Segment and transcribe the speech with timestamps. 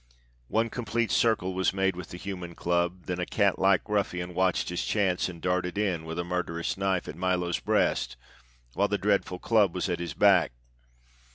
[0.47, 4.83] One complete circle was made with the human club, then a catlike ruffian watched his
[4.83, 8.17] chance and darted in with murderous knife at Milo's breast
[8.73, 10.53] while the dreadful club was at his back.